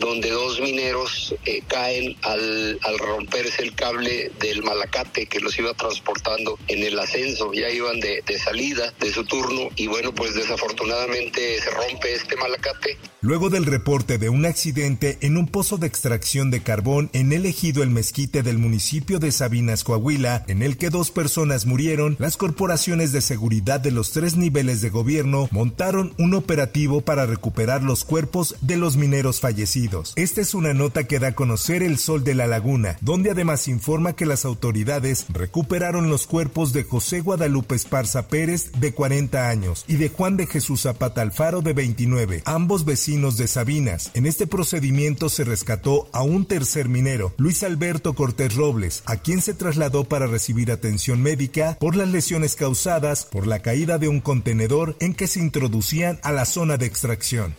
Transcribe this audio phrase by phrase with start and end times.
[0.00, 6.58] Donde dos mineros eh, caen al, romperse el cable del malacate que los iba transportando
[6.68, 7.52] en el ascenso.
[7.52, 12.36] Ya iban de, de salida de su turno y bueno, pues desafortunadamente se rompe este
[12.36, 12.98] malacate.
[13.20, 17.44] Luego del reporte de un accidente en un pozo de extracción de carbón en el
[17.44, 22.38] ejido El Mezquite del municipio de Sabinas, Coahuila, en el que dos personas murieron, las
[22.38, 28.04] corporaciones de seguridad de los tres niveles de gobierno montaron un operativo para recuperar los
[28.04, 29.89] cuerpos de los mineros fallecidos.
[30.14, 33.66] Esta es una nota que da a conocer el Sol de la Laguna, donde además
[33.66, 39.84] informa que las autoridades recuperaron los cuerpos de José Guadalupe Esparza Pérez, de 40 años,
[39.88, 44.10] y de Juan de Jesús Zapata Alfaro, de 29, ambos vecinos de Sabinas.
[44.14, 49.42] En este procedimiento se rescató a un tercer minero, Luis Alberto Cortés Robles, a quien
[49.42, 54.20] se trasladó para recibir atención médica por las lesiones causadas por la caída de un
[54.20, 57.54] contenedor en que se introducían a la zona de extracción.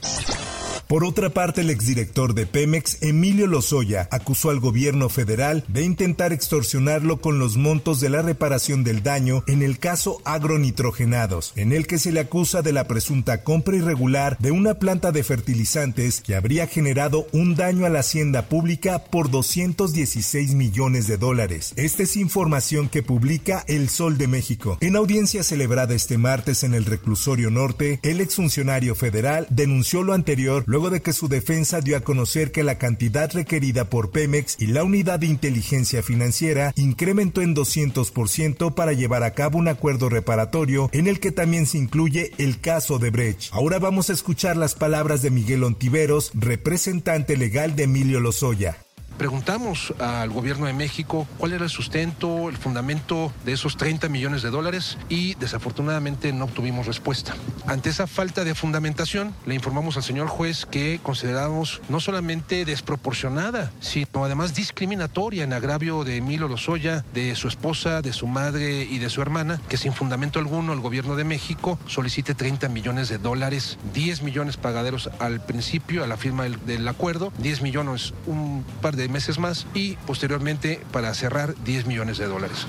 [0.92, 6.34] Por otra parte, el exdirector de Pemex, Emilio Lozoya, acusó al gobierno federal de intentar
[6.34, 11.88] extorsionarlo con los montos de la reparación del daño en el caso agronitrogenados, en el
[11.88, 16.36] que se le acusa de la presunta compra irregular de una planta de fertilizantes que
[16.36, 21.72] habría generado un daño a la hacienda pública por 216 millones de dólares.
[21.78, 24.78] Esta es información que publica El Sol de México.
[24.82, 30.66] En audiencia celebrada este martes en el reclusorio norte, el exfuncionario federal denunció lo anterior
[30.90, 34.84] de que su defensa dio a conocer que la cantidad requerida por Pemex y la
[34.84, 41.08] unidad de inteligencia financiera incrementó en 200% para llevar a cabo un acuerdo reparatorio en
[41.08, 43.54] el que también se incluye el caso de Brecht.
[43.54, 48.78] Ahora vamos a escuchar las palabras de Miguel Ontiveros, representante legal de Emilio Lozoya.
[49.22, 54.42] Preguntamos al gobierno de México cuál era el sustento, el fundamento de esos 30 millones
[54.42, 57.36] de dólares y desafortunadamente no obtuvimos respuesta.
[57.68, 63.72] Ante esa falta de fundamentación, le informamos al señor juez que consideramos no solamente desproporcionada,
[63.80, 68.98] sino además discriminatoria en agravio de Emilio Lozoya, de su esposa, de su madre y
[68.98, 73.20] de su hermana, que sin fundamento alguno el gobierno de México solicite 30 millones de
[73.20, 78.66] dólares, 10 millones pagaderos al principio, a la firma del, del acuerdo, 10 millones un
[78.82, 82.68] par de meses más y posteriormente para cerrar 10 millones de dólares.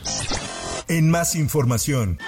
[0.88, 2.19] En más información.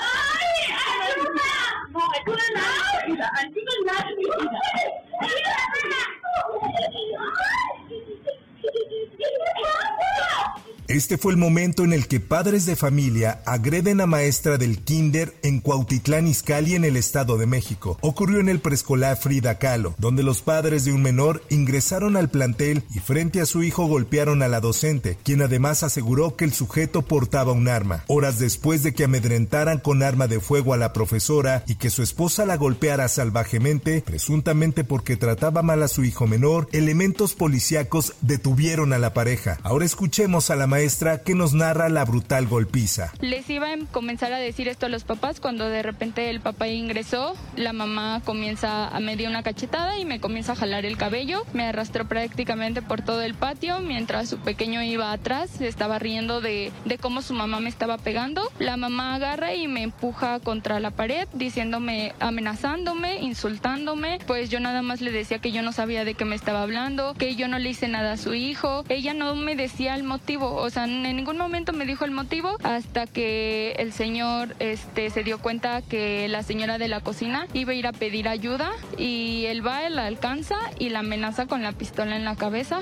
[10.94, 15.34] Este fue el momento en el que padres de familia agreden a maestra del kinder
[15.42, 17.98] en Cuautitlán Izcalli en el Estado de México.
[18.00, 22.84] Ocurrió en el preescolar Frida Kahlo, donde los padres de un menor ingresaron al plantel
[22.94, 27.02] y frente a su hijo golpearon a la docente, quien además aseguró que el sujeto
[27.02, 28.04] portaba un arma.
[28.06, 32.04] Horas después de que amedrentaran con arma de fuego a la profesora y que su
[32.04, 38.92] esposa la golpeara salvajemente, presuntamente porque trataba mal a su hijo menor, elementos policíacos detuvieron
[38.92, 39.58] a la pareja.
[39.64, 40.83] Ahora escuchemos a la maestra
[41.24, 43.10] que nos narra la brutal golpiza.
[43.20, 46.68] Les iba a comenzar a decir esto a los papás cuando de repente el papá
[46.68, 51.46] ingresó, la mamá comienza a medir una cachetada y me comienza a jalar el cabello,
[51.54, 56.70] me arrastró prácticamente por todo el patio mientras su pequeño iba atrás, estaba riendo de,
[56.84, 58.52] de cómo su mamá me estaba pegando.
[58.58, 64.82] La mamá agarra y me empuja contra la pared diciéndome, amenazándome, insultándome, pues yo nada
[64.82, 67.58] más le decía que yo no sabía de qué me estaba hablando, que yo no
[67.58, 71.36] le hice nada a su hijo, ella no me decía el motivo, o en ningún
[71.36, 76.42] momento me dijo el motivo hasta que el señor este, se dio cuenta que la
[76.42, 80.56] señora de la cocina iba a ir a pedir ayuda y él va, la alcanza
[80.78, 82.80] y la amenaza con la pistola en la cabeza.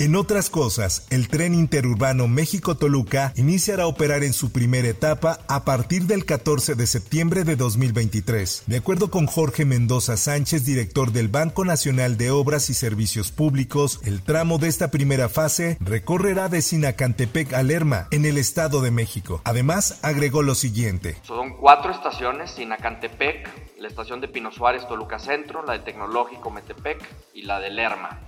[0.00, 5.66] En otras cosas, el tren interurbano México-Toluca iniciará a operar en su primera etapa a
[5.66, 8.62] partir del 14 de septiembre de 2023.
[8.66, 14.00] De acuerdo con Jorge Mendoza Sánchez, director del Banco Nacional de Obras y Servicios Públicos,
[14.02, 18.90] el tramo de esta primera fase recorrerá de Sinacantepec a Lerma, en el Estado de
[18.90, 19.42] México.
[19.44, 21.18] Además, agregó lo siguiente.
[21.24, 27.06] Son cuatro estaciones, Sinacantepec, la estación de Pino Suárez Toluca Centro, la de Tecnológico Metepec
[27.34, 28.18] y la de Lerma.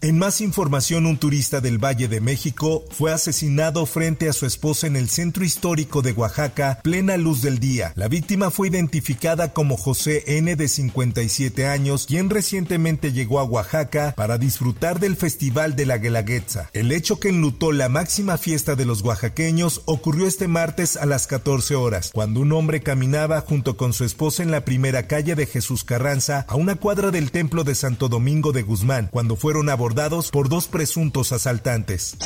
[0.00, 4.86] En más información, un turista del Valle de México fue asesinado frente a su esposa
[4.86, 7.92] en el centro histórico de Oaxaca, plena luz del día.
[7.96, 10.54] La víctima fue identificada como José N.
[10.54, 16.70] de 57 años, quien recientemente llegó a Oaxaca para disfrutar del Festival de la Guelaguetza.
[16.74, 21.26] El hecho que enlutó la máxima fiesta de los oaxaqueños ocurrió este martes a las
[21.26, 25.46] 14 horas, cuando un hombre caminaba junto con su esposa en la primera calle de
[25.46, 29.87] Jesús Carranza, a una cuadra del templo de Santo Domingo de Guzmán, cuando fueron abordados
[30.30, 32.16] por dos presuntos asaltantes.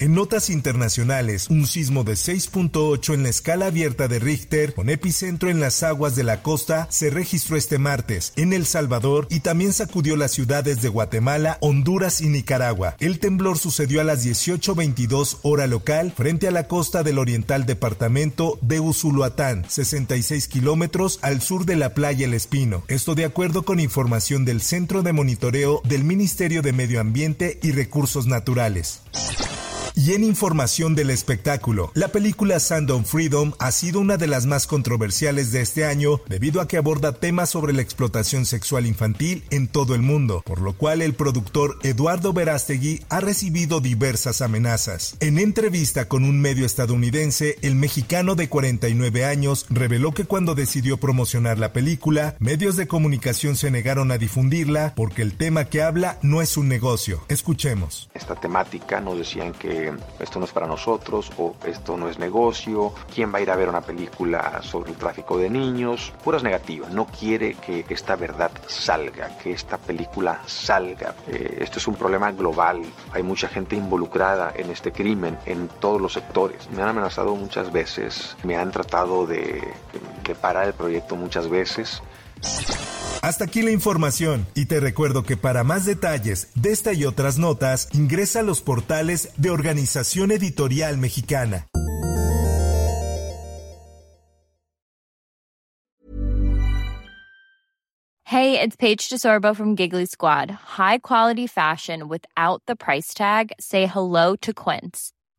[0.00, 5.50] En notas internacionales, un sismo de 6.8 en la escala abierta de Richter, con epicentro
[5.50, 9.72] en las aguas de la costa, se registró este martes en El Salvador y también
[9.72, 12.94] sacudió las ciudades de Guatemala, Honduras y Nicaragua.
[13.00, 18.56] El temblor sucedió a las 18.22 hora local frente a la costa del oriental departamento
[18.62, 22.84] de Usuluatán, 66 kilómetros al sur de la playa El Espino.
[22.86, 27.72] Esto de acuerdo con información del Centro de Monitoreo del Ministerio de Medio Ambiente y
[27.72, 29.00] Recursos Naturales.
[29.98, 34.46] Y en información del espectáculo, la película Sound of Freedom ha sido una de las
[34.46, 39.42] más controversiales de este año debido a que aborda temas sobre la explotación sexual infantil
[39.50, 45.16] en todo el mundo, por lo cual el productor Eduardo Verástegui ha recibido diversas amenazas.
[45.18, 50.98] En entrevista con un medio estadounidense, el mexicano de 49 años reveló que cuando decidió
[50.98, 56.20] promocionar la película, medios de comunicación se negaron a difundirla porque el tema que habla
[56.22, 57.24] no es un negocio.
[57.26, 58.08] Escuchemos.
[58.14, 59.87] Esta temática nos decían que
[60.18, 63.56] esto no es para nosotros o esto no es negocio, quién va a ir a
[63.56, 68.50] ver una película sobre el tráfico de niños, puras negativas, no quiere que esta verdad
[68.66, 71.14] salga, que esta película salga.
[71.26, 72.82] Eh, esto es un problema global,
[73.12, 76.68] hay mucha gente involucrada en este crimen en todos los sectores.
[76.70, 79.62] Me han amenazado muchas veces, me han tratado de,
[80.24, 82.02] de parar el proyecto muchas veces.
[83.22, 87.38] Hasta aquí la información y te recuerdo que para más detalles de esta y otras
[87.38, 91.66] notas ingresa a los portales de Organización Editorial Mexicana.
[98.24, 100.50] Hey, it's Paige DeSorbo from Giggly Squad.
[100.50, 103.52] High quality fashion without the price tag.
[103.58, 105.12] Say hello to Quince.